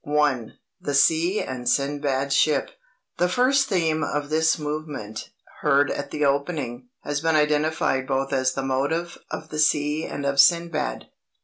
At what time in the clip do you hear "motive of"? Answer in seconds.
8.63-9.49